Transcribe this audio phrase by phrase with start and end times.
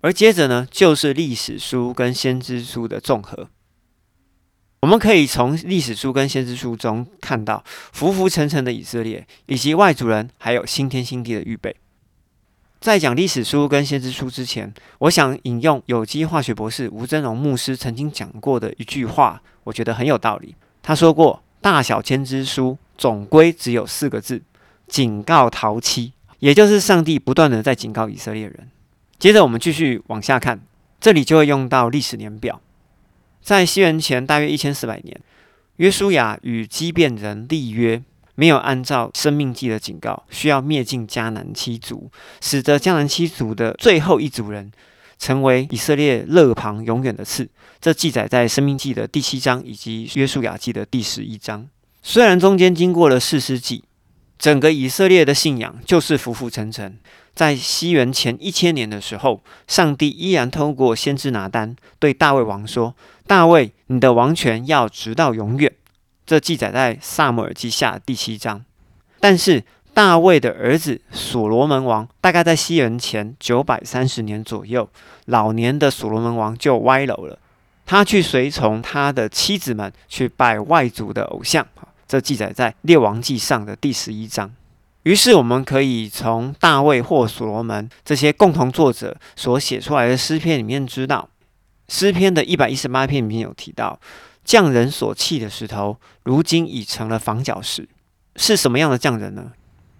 [0.00, 3.48] 而接着呢，就是历史书跟先知书的综合。
[4.80, 11.74] 我们可以从历史书跟先知书中看到浮浮沉沉的以色列，以及外族人，还有新天新地的预备。
[12.80, 20.54] 在讲历史书跟先知书之前，我想引用有机化学博士吴真荣牧师曾经讲过的一句话，我觉得很有道理。
[20.80, 24.40] 他说过：“大小先知书总归只有四个字，
[24.86, 28.70] 警告陶七，也就是上帝不断的在警告以色列人。”
[29.18, 30.60] 接着我们继续往下看，
[31.00, 32.60] 这里就会用到历史年表。
[33.42, 35.20] 在西元前大约一千四百年，
[35.76, 38.00] 约书亚与基变人立约，
[38.36, 42.08] 没有按照生命记的警告，需要灭尽迦南七族，
[42.40, 44.70] 使得迦南七族的最后一族人
[45.18, 47.48] 成为以色列勒旁永远的刺。
[47.80, 51.68] 这记载在生命记的第七章以及约书亚记的第十一章。
[52.02, 53.82] 虽然中间经过了四世纪，
[54.38, 56.98] 整个以色列的信仰就是浮浮沉沉。
[57.34, 62.96] 在西元前一千年的时候，上帝依然透过先知拿单对大卫王说
[63.28, 65.72] ：“大卫，你的王权要直到永远。”
[66.26, 68.64] 这记载在萨姆尔记下第七章。
[69.20, 69.64] 但是
[69.94, 74.88] 大卫的儿子所罗门王，大概在西元前九百三十年左右，
[75.26, 77.38] 老年的所罗门王就歪楼了，
[77.86, 81.66] 他去随从他的妻子们去拜外族的偶像。
[82.08, 84.50] 这记载在列王记上的第十一章。
[85.04, 91.28] 于是，我们可以从大卫或所罗门这些共同作者所写出来的诗篇里面知道，
[91.88, 94.00] 诗篇的一百一十八篇里面有提到，
[94.44, 97.88] 匠人所弃的石头，如今已成了房角石。
[98.36, 99.52] 是什么样的匠人呢？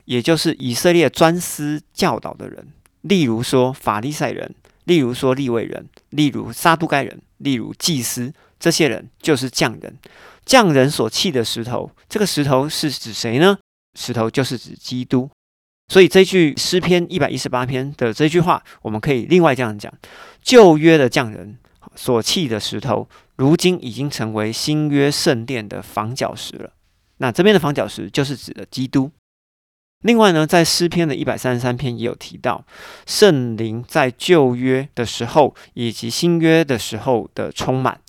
[0.06, 2.68] 也就是以色列专司教导的人，
[3.02, 9.96] 例如说法利赛人，例如说利未人，例如撒都该人，例如祭司，这些人就是匠人。
[10.44, 13.58] 匠人所砌的石头，这个石头是指谁呢？
[13.98, 15.28] 石头就是指基督，
[15.88, 19.92] 所以这句诗篇一百一十八篇的这句话，我们可以另外这样讲：
[20.40, 21.58] 旧约的匠人
[21.94, 26.72] 所砌的石头，如今已经成为新约圣殿的房角石了。
[27.18, 29.10] 那这边的房角石就是指的基督。
[30.02, 32.64] 另外呢，在诗篇的一百三十三篇也有提到，
[33.04, 38.00] 圣灵在旧约的时候以及新约的时候的充满。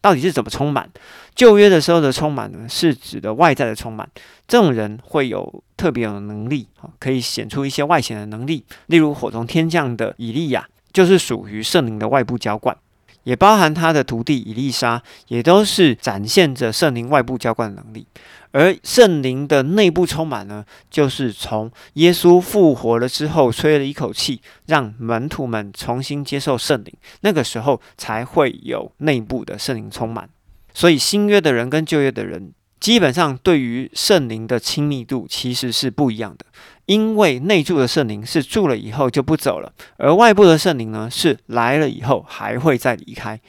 [0.00, 0.88] 到底是怎么充满？
[1.34, 4.08] 旧约的时候的充满呢，是指的外在的充满。
[4.48, 8.64] 这种人会有特别有能力，可以显出一些外显的能力。
[8.86, 12.76] 例如火从天降的以利亚，就是属于圣灵的外部浇灌，
[13.26, 18.06] 也包含他的徒弟以丽莎，也都是展现着圣灵外部浇灌的能力。
[18.52, 30.30] 而圣灵的内部充满呢，就是从耶稣复活了之后，吹了一口气，让门徒们重新接受圣灵，那个时候才会有内部的圣灵充满。
[30.72, 36.46] 所以新约的人跟旧约的人，基本上对于圣灵的亲密度其实是不一样的，
[36.86, 43.40] 因为内住的圣灵是住了以后就不走了，而外部的圣灵呢，是来了以后还会再离开。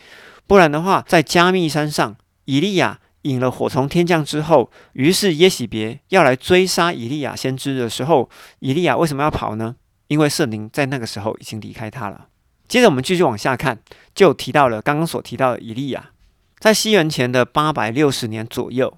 [0.45, 2.15] 不然的话，在加密山上，
[2.45, 2.99] 以利亚。
[3.23, 9.75] 引了火从天降之后，于是耶喜别要来追杀以利亚先知的时候，以利亚为什么要跑呢？
[10.07, 12.27] 因为圣灵在那个时候已经离开他了。
[12.69, 13.79] 接着我们继续往下看，
[14.15, 16.11] 就提到了刚刚所提到的以利亚，
[16.59, 18.97] 在西元前的八百六十年左右，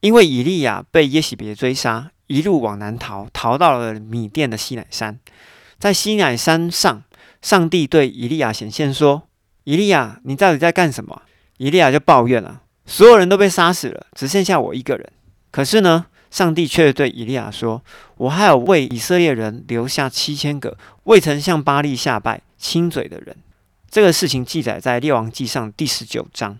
[0.00, 5.18] 因为以利亚被耶喜别追杀，一路往南逃，逃到了米甸的西乃山。
[5.78, 7.02] 在西乃山上，
[7.42, 9.24] 上帝对以利亚显现说
[9.64, 11.22] ：“以利亚，你到底在干什么？”
[11.58, 12.62] 以利亚就抱怨了。
[12.84, 15.12] 所有人都被杀死了，只剩下我一个人。
[15.50, 17.82] 可是呢，上帝却对以利亚说
[18.18, 23.36] ：“我还有为以色列人留下七千个未曾向巴利下拜、亲嘴的人。”
[23.90, 26.58] 这个事情记载在列王记上第十九章。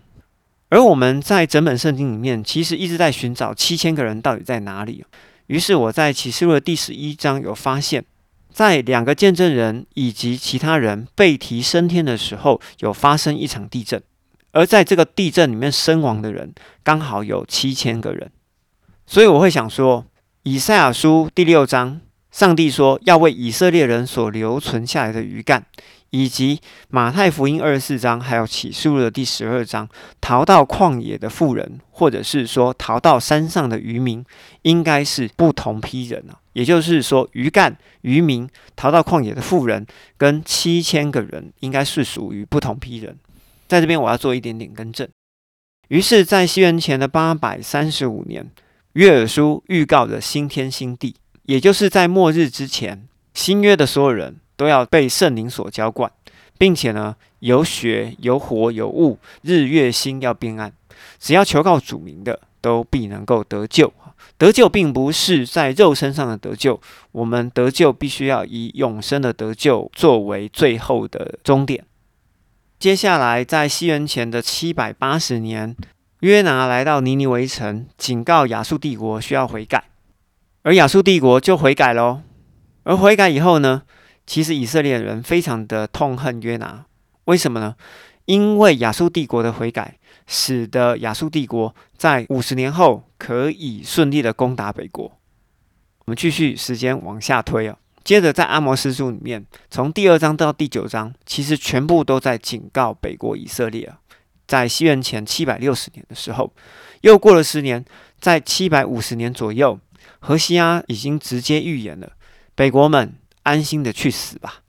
[0.69, 5.05] 而我们在整本圣经里面，其实一直在寻找七千个人到底在哪里。
[5.47, 8.05] 于是我在启示录的第十一章有发现，
[8.51, 14.01] 在两个见证人以及其他人被提升天的时候，有发生一场地震。
[14.51, 16.53] 而在这个地震里面身亡的人
[16.83, 18.31] 刚好有七千个人，
[19.05, 20.05] 所以我会想说，
[20.43, 25.65] 以赛亚书第六章，上帝说要为以色列人所留存下来的余干，
[26.09, 26.59] 以及
[26.89, 29.87] 马太福音二十四章，还有启示录的第十二章，
[30.21, 34.23] 逃到旷野的妇人，或者是说逃到山上的渔民，
[34.61, 36.39] 应该是不同批人啊。
[36.53, 39.85] 也就是说，鱼干、渔民逃到旷野的妇人，
[40.17, 43.15] 跟七千个人，应该是属于不同批人。
[43.67, 45.07] 在这边，我要做一点点更正。
[45.89, 48.49] 于是，在西元前的八百三十五年，
[48.93, 56.11] 约尔书预告着新天新地，也就是在末日之前，新约的所有人都要被圣灵所浇灌，
[56.57, 60.73] 并且呢，有血、有火、有雾，日月星要变暗，
[61.19, 63.93] 只要求告主名的，都必能够得救。
[64.39, 66.79] 得救并不是在肉身上的得救，
[67.11, 71.85] 我们得救必须要以永生的得救作为最后的终点。
[72.77, 75.75] 接下来，在西元前的七百八十年，
[76.19, 79.85] 约拿来到尼尼微城，警告亚述帝国需要悔改，
[80.61, 82.21] 而亚述帝国就悔改喽。
[82.83, 83.81] 而悔改以后呢，
[84.27, 86.85] 其实以色列人非常的痛恨约拿，
[87.25, 87.75] 为什么呢？
[88.25, 89.97] 因为亚述帝国的悔改，
[90.27, 95.05] 使得亚述帝国在五十年后可以顺利的攻打北国。
[95.99, 97.77] 我们继续时间往下推啊。
[98.03, 103.93] 接着，在阿摩斯书里面，从第二章到第九章，其实全部都在警告北国以色列。
[104.45, 106.53] 在西元前七百六十年的时候，
[107.01, 107.83] 又过了十年，
[108.19, 109.79] 在七百五十年左右，
[110.19, 112.13] 何西阿已经直接预言了：
[112.55, 113.13] 北国们
[113.47, 114.61] 安心的去死吧。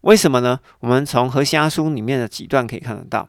[0.00, 0.60] 为什么呢？
[0.80, 3.28] 我们从何西阿书里面的几段可以看得到，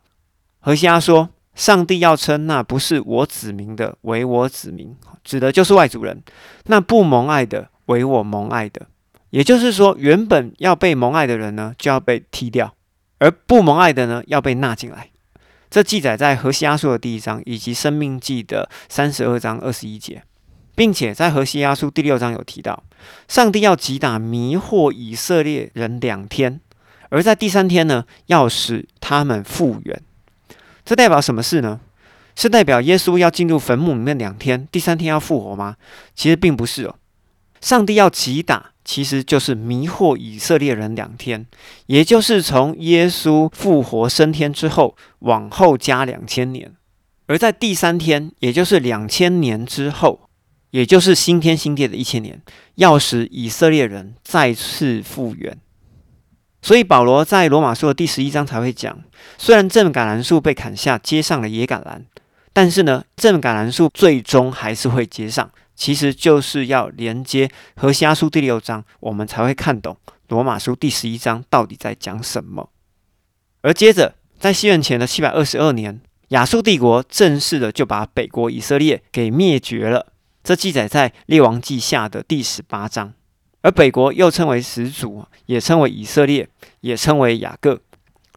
[0.60, 6.18] 何西阿说：“上帝要称那不是我子民的为我子民，指的就是外族人；
[6.66, 8.88] 那不蒙爱的为我蒙爱的。”
[9.31, 12.69] 也就是说，原本要被蒙爱的人呢，就要被踢掉；
[13.18, 15.10] 而不蒙爱的呢，要被纳进来。
[15.69, 20.24] 这记载在何西阿书的第一章，以及生命记的三十二章二十一节，
[20.77, 22.83] 并且在何西阿书第六章有提到，
[23.27, 26.62] 上帝要击打迷惑以色列人两天，
[27.09, 30.00] 而在第三天呢，要使他们复原。
[30.85, 31.79] 这代表什么事呢？
[32.35, 35.77] 是代表耶稣要进入坟墓里面两天，第三天要复活吗？
[36.13, 36.95] 其实并不是哦。
[37.59, 38.74] 上帝要击打。
[38.85, 41.45] 其实就是迷惑以色列人两天，
[41.88, 46.74] 也就是从耶稣复活升天之后往后加两千年，
[47.25, 50.26] 而在第三天，也就是两千年之后，
[50.72, 52.42] 也就是新天新地的一千年，
[52.75, 55.58] 要使以色列人再次复原。
[56.62, 59.04] 所以保罗在罗马书的第十一章才会讲：
[59.38, 62.02] 虽然正橄榄树被砍下，接上了野橄榄，
[62.52, 65.50] 但是呢，正橄榄树最终还是会接上。
[65.75, 69.96] 其实就是要连接和西阿书第六章，我们才会看懂
[70.28, 72.72] 罗马书第十一章到底在讲什么。
[73.62, 80.08] 而接着，在西元前的七百二十二年，亚述帝国正式的就把北国以色列给灭绝了。
[80.48, 83.12] 这记载在列王记下的第十八章。
[83.64, 86.48] 而北国又称为始祖，也称为以色列，
[86.80, 87.82] 也称为雅各。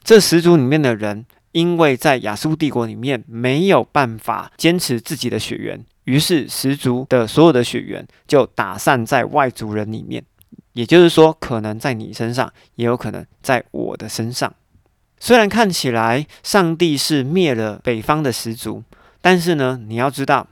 [0.02, 5.80] 这始祖里面的人，因为在亚述帝国里面没有办法坚持自己的血缘。
[6.02, 10.24] 于是十族的所有的血缘就打散在外族人里面，
[10.72, 14.52] 也就是说，可能在你身上，也有可能在我的身上。
[15.20, 18.82] 虽然看起来上帝是灭了北方的十族，
[19.20, 20.48] 但是呢，你要知道，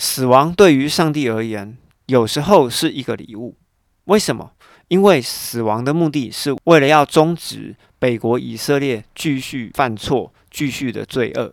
[0.00, 1.76] 死亡对于上帝而言，
[2.06, 3.58] 有时候是一个礼物。
[4.04, 4.52] 为什么？
[4.88, 11.52] 因为死亡的目的是为了要终止北国以色列继续犯错、继续的罪恶。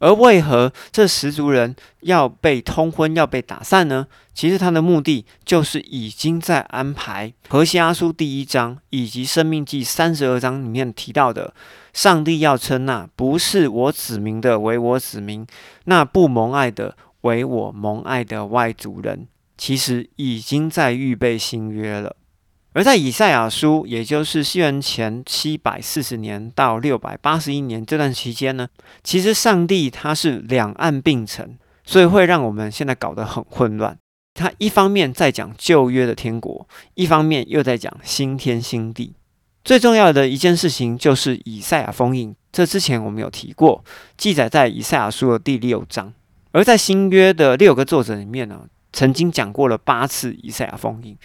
[0.00, 4.06] 而为何这十族人要被通婚、要被打散呢？
[4.34, 11.54] 其实他的目的就是已经在安排何西阿书第一章以及生命记三十二章里面提到的，
[11.94, 15.46] 上帝要称那不是我子民的为我子民，
[15.84, 22.16] 那不蒙爱的为我蒙爱的外族人，其实已经在预备新约了。
[22.72, 28.68] 而在以赛亚书，也就是西元前七百四十年到六百八十一年这段期间呢，
[29.02, 33.98] 其实上帝他是两岸并存，所以会让我们现在搞得很混乱。
[34.34, 39.14] 他一方面在讲旧约的天国，一方面又在讲新天新地。
[39.64, 43.84] 最重要的一件事情就是以赛亚封印，这之前我们有提过，
[44.16, 46.14] 记载在以赛亚书的第六章。
[46.52, 51.16] 而在新约的六个作者里面呢，曾经讲过了八次以赛亚封印。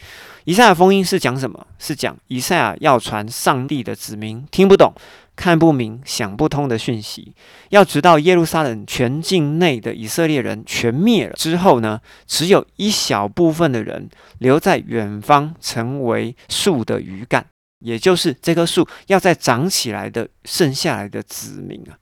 [0.43, 1.65] 以赛亚封印是讲什么？
[1.79, 4.93] 是讲以赛亚要传上帝的子民听不懂、
[5.35, 7.33] 看不明、想不通的讯息，
[7.69, 17.43] 要直到耶路撒冷全境内的以色列人全灭了之后呢，只有一小部分的人留在远方，成为树的余干，
[17.79, 21.97] 也就是这棵树要再长起来的剩下来的子民啊。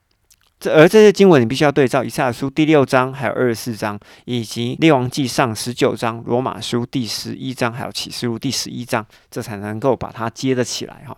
[0.70, 11.18] 而这些经文，你必须要对照以赛亚书第六章，还有二十四章，以及列王记上十九章、罗马书第十一章，还有启示录第十一章，这才能够把它接得起来哈。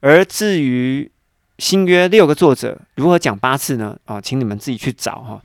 [0.00, 1.10] 而至于
[1.58, 3.96] 新约六个作者如何讲八次呢？
[4.04, 5.42] 啊，请你们自己去找哈。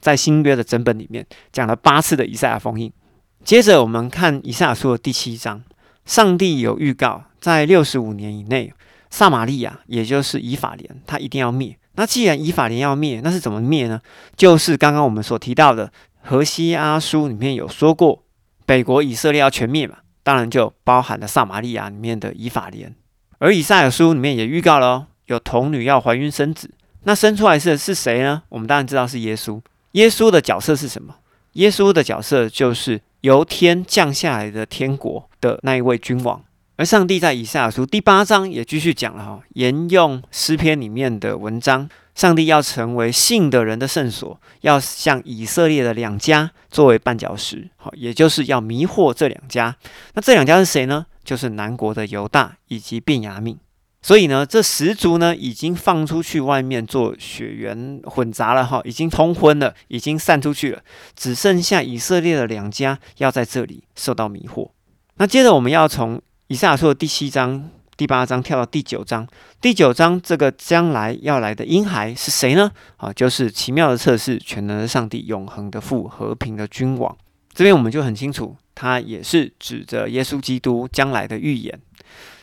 [0.00, 2.92] 在新约的整本里面讲了八次的以赛亚封印。
[3.44, 5.62] 接着我们看以赛亚书的第七章，
[6.04, 8.72] 上帝有预告，在六十五年以内，
[9.08, 11.78] 撒玛利亚，也就是以法莲，他一定要灭。
[11.98, 14.00] 那既然以法莲要灭，那是怎么灭呢？
[14.36, 15.88] 就是刚刚我们所提到的
[16.22, 18.22] 《何西阿书》里面有说过，
[18.64, 22.94] 北国以色列要全灭嘛，当然就包含了撒玛利亚里面的以法莲。
[23.38, 26.70] 而以赛尔书里面也预告了哦，有童女要怀孕生子，
[27.02, 28.44] 那生出来是是谁呢？
[28.50, 29.60] 我们当然知道是耶稣。
[29.92, 31.16] 耶稣的角色是什么？
[31.54, 36.44] 耶稣的角色就是由天降下来的天国的那一位君王。
[36.78, 49.74] 而上帝在以赛亚书第八章也继续讲了哈，沿用诗篇里面的文章，上帝要成为信的人的圣所，要向以色列的两家作为绊脚石，好，也就是要迷惑这两家。
[50.14, 51.04] 那这两家是谁呢？
[51.24, 53.56] 就是南国的犹大以及便雅悯。
[54.00, 60.80] 所以呢，这十族呢已经放出去外面做血缘混杂了哈，已经通婚了，已经散出去了，
[61.16, 64.70] 只剩下以色列的两家要在这里受到迷惑。
[65.16, 69.28] 那接着我们要从以赛亚书的第七章、第八章跳到第九章。
[69.60, 72.70] 第九章这个将来要来的婴孩是谁呢？
[72.96, 77.14] 啊，就是奇妙的测试、全能的上帝、永恒的父、和平的君王。
[77.52, 81.78] 这边我们就很清楚，他也是指着耶稣基督将来的预言。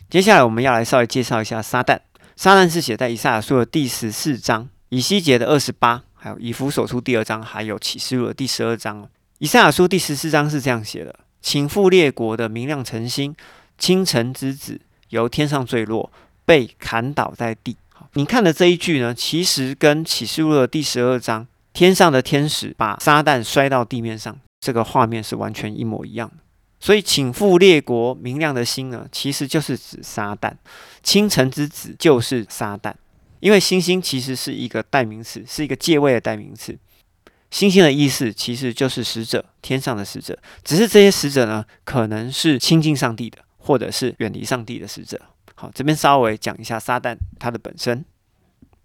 [0.08, 1.98] 接下来我们要来稍微介绍一下撒旦。
[2.36, 9.10] 撒旦是写在以赛亚书的第十四章、以西结的二十八，还有以弗所书第二章，还有启示录的第十二章。
[9.40, 13.36] 以赛亚书第十四章是这样写的：请复列国的明亮晨星。
[13.78, 14.80] 清晨之子
[15.10, 16.12] 由天上坠落，
[16.46, 17.78] 被砍倒在地。
[18.14, 26.36] 你看的这一句呢，其实跟启示录的第十二章天上的天使把撒旦摔到地面上这个画面是完全一模一样的。
[26.80, 30.54] 所以，请复列国明亮的星呢，其实就是指撒旦。
[31.02, 32.94] 清晨之子就是撒旦，
[33.40, 36.78] 因为星星其实是一个代名词，是一个借位的代名词。
[37.50, 40.38] 星星的意思其实就是使者，天上的使者。
[40.64, 43.40] 只是这些使者呢，可能是亲近上帝的。
[43.66, 45.20] 或者是远离上帝的使者。
[45.56, 48.06] 好，这边稍微讲一下撒旦它的本身。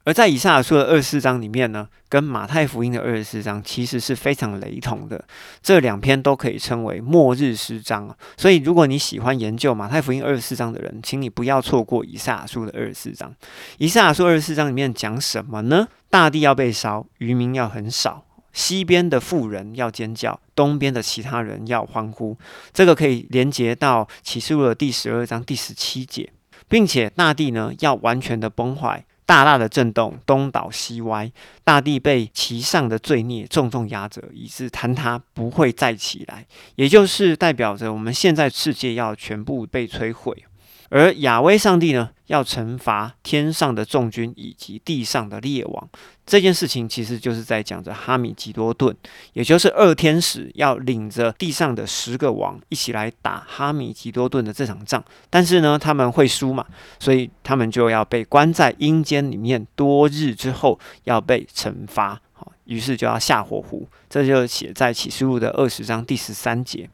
[0.05, 5.23] 而在以赛亚书的二十四章里面呢，跟马太福音的二十四章其实是非常雷同的。
[5.63, 8.17] 这两篇都可以称为末日诗章。
[8.39, 13.33] 所以，如果你喜欢研究马太福音二十四章的人，请你不要错过以赛亚书的二十四章。
[13.77, 15.87] 以赛亚书二十四章里面讲什么呢？
[16.09, 18.25] 大地要被烧，渔民要很少。
[18.53, 22.37] 西边的富人要尖叫，东边的其他人要欢呼。
[22.73, 26.33] 这个可以连接到启示录的第十二章第十七节，
[26.69, 31.31] 并且大地呢要完全的崩坏，大大的震动，东倒西歪，
[31.63, 36.47] 大地被其上的罪孽重重压着，以致坍塌，不会再起来。
[36.75, 40.45] 也就是代表着我们现在世界要全部被摧毁。
[40.91, 45.89] 而亚威上帝呢，要惩罚天上的众军以及地上的列王，
[46.27, 48.95] 这件事情其实就是在讲着哈米吉多顿，
[49.33, 55.03] 也就是二天使要领着地上的十个王一起来打哈米吉多顿的这场仗。
[55.31, 56.67] 但是呢，他们会输嘛，
[56.99, 63.89] 所以他们就要被关在阴间里面多日之后要被惩罚，好，于是就要下火湖。
[64.09, 66.91] 这就写在启示录的二十章第十三节。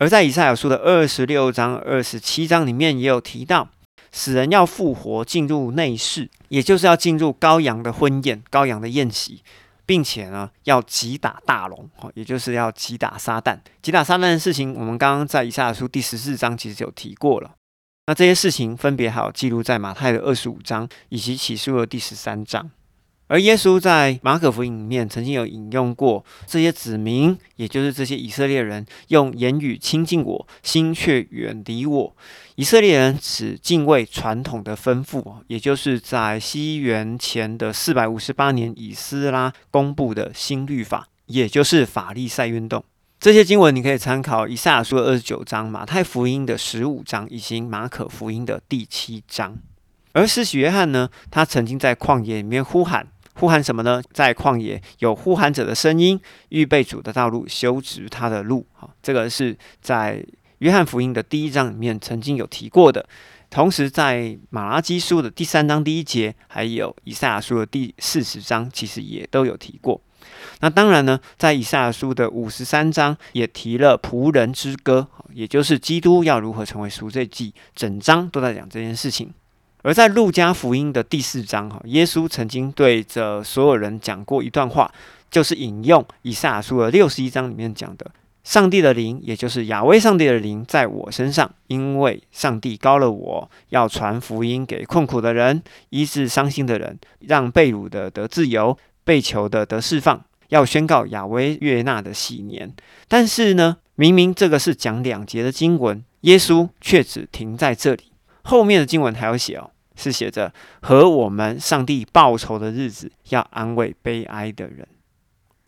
[0.00, 3.68] 而在以赛亚书的二十六章、二十七章里面，也有提到
[4.10, 9.42] 死人要复活，进入内室，也就是要进入羔羊的婚宴、羔羊的宴席，
[9.84, 13.58] 并且呢，要击打大龙，也就是要击打撒旦。
[13.82, 17.50] 击打撒旦的事情，我们刚刚在以赛亚书第十四章其实有提过了。
[18.06, 22.70] 那这些事情分别还有记录在马太的二十五章以及启示录的第十三章。
[23.30, 32.16] 而耶稣在马可福音里面曾经有引用过这些子民，也就是这些以色列人，用言语亲近我，心却远离我。
[32.56, 42.82] 以色列人只敬畏传统的吩咐，也就是在西元前的四百五十八年，以斯拉公布的新律法，也就是法利赛运动。
[43.20, 49.56] 这些经文你可以参考以赛亚书的二十九章、马太福音的十五章以及马可福音的第七章。
[50.14, 53.06] 而施洗约翰呢，他曾经在旷野里面呼喊。
[53.40, 54.02] 呼喊什么呢？
[54.12, 56.20] 在旷野有呼喊者的声音，
[56.50, 58.66] 预备主的道路，修直他的路。
[58.74, 60.22] 好，这个是在
[60.58, 63.08] 约翰福音的第一章里面曾经有提过的。
[63.48, 69.98] 同时，在马拉基书的第三章第一节，还有以赛亚书的第四十章，其实也都有提过。
[70.60, 79.32] 那当然呢，在以赛亚书的五十三章也提了仆人之歌，也就是基督要如何成为赎罪祭，整章都在讲这件事情。
[79.82, 84.92] 而在路加福音的第四章，哈，耶稣曾经对着所有人讲过一段话，
[85.30, 88.10] 就是引用以赛亚书的六十一章里面讲的
[88.44, 102.70] ：“上帝的灵，也就是亚威上帝的灵，在我身上，因为上帝高了我，要传福音给困苦的人，医治伤心的人，让被掳的得自由，被囚的得释放，要宣告亚威悦纳的喜年。”
[103.08, 108.09] 但是呢，明明这个是讲两节的经文，耶稣却只停在这里。
[108.44, 114.86] 后面的经文还有写哦，是写着和我们上帝报仇的日子，要安慰悲哀的人。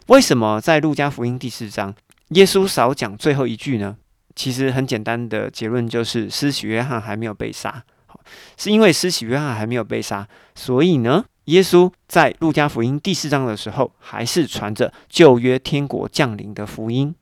[0.06, 1.94] 为什么在路加福音第四章，
[2.30, 3.96] 耶稣少讲最后一句呢？
[4.34, 7.84] 其实很简单的结论就是，施洗约翰还没有被杀，
[8.56, 17.14] 是因为施洗约翰还没有被杀，所以呢，耶稣在路加福音第四章的时候，还是传着旧约天国降临的福音，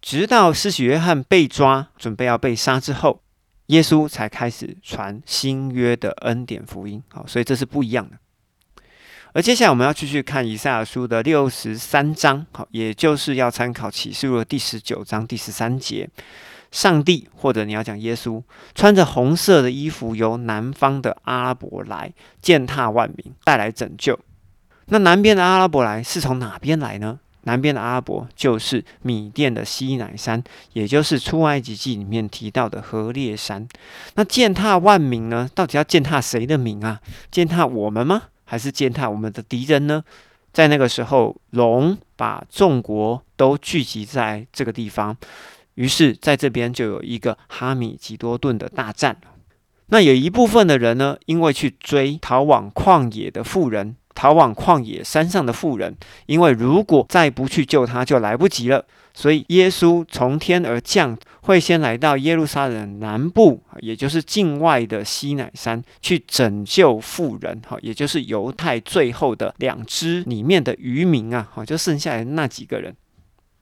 [0.00, 3.20] 直到施洗约翰被抓，准备要被杀之后，
[3.66, 7.02] 耶稣才开始传新约的恩典福音。
[7.08, 8.16] 好，所以这是不一样的。
[9.32, 16.08] 而接下来我们要继续看以赛亚书的六十三章，好，也就是要参考启示录的第十九章第十三节。
[16.72, 18.42] 上帝，或者你要讲耶稣，
[18.74, 24.18] 穿着红色的衣服，由南方的阿拉伯来践踏万民，带来拯救。
[24.86, 27.20] 那南边的阿拉伯来是从哪边来呢？
[27.46, 33.66] 南边的阿拉伯就是米甸的西乃山，也就是出埃及记里面提到的河烈山。
[34.16, 35.48] 那践踏万民呢？
[35.54, 37.00] 到底要践踏谁的民啊？
[37.30, 38.24] 践踏我们吗？
[38.44, 40.02] 还是践踏我们的敌人呢？
[40.52, 45.16] 在那个时候，龙把众国都聚集在这个地方。
[45.74, 49.18] 于是，在这边就有一个哈米吉多顿的大战。
[49.88, 55.94] 那有一部分的人呢，因为去追逃往旷野的妇人，逃往旷野山上的妇人，
[56.26, 58.84] 因为如果再不去救他，就来不及了。
[59.14, 67.62] 所以，耶稣从天而降，会先来到耶路撒冷南部，也就是境外的西乃山，去拯救妇人。
[67.66, 72.94] 哈，也就是犹太最后的两支里面的渔民啊，哈，就剩下来那几个人。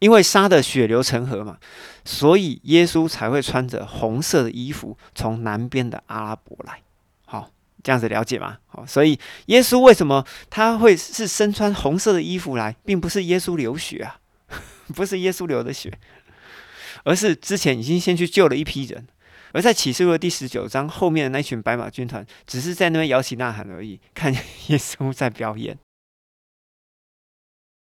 [0.00, 1.56] 因为杀的血流成河嘛，
[2.04, 6.80] 所以耶稣才会穿着红色的衣服从南边的阿拉伯来。
[7.84, 8.58] 这样子了解吗？
[8.66, 14.18] 好，所以耶稣为什么他会是身穿红色的衣服来，并不是耶稣流血啊，
[14.96, 15.92] 不是耶稣流的血，
[17.04, 19.06] 而是之前已经先去救了一批人，
[19.52, 25.78] 而在启示录第十九章后面的那群白马军团，只是在那边摇旗呐喊而已，看耶稣在表演。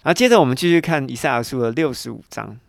[0.04, 2.60] 然后接着我们继续看以赛亚书的六十五章。